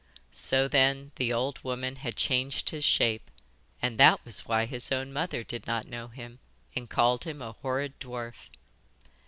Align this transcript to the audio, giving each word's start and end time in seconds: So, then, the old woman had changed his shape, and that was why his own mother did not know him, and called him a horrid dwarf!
So, 0.31 0.67
then, 0.67 1.11
the 1.17 1.31
old 1.31 1.63
woman 1.63 1.97
had 1.97 2.15
changed 2.15 2.71
his 2.71 2.83
shape, 2.83 3.29
and 3.83 3.99
that 3.99 4.25
was 4.25 4.47
why 4.47 4.65
his 4.65 4.91
own 4.91 5.13
mother 5.13 5.43
did 5.43 5.67
not 5.67 5.85
know 5.85 6.07
him, 6.07 6.39
and 6.75 6.89
called 6.89 7.25
him 7.25 7.39
a 7.39 7.51
horrid 7.51 7.99
dwarf! 7.99 8.49